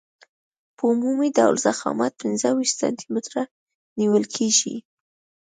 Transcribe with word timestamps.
په 0.75 0.83
عمومي 0.91 1.29
ډول 1.37 1.55
ضخامت 1.65 2.11
پنځه 2.21 2.49
ویشت 2.53 2.75
سانتي 2.81 3.07
متره 3.13 3.43
نیول 3.99 4.23
کیږي 4.35 4.75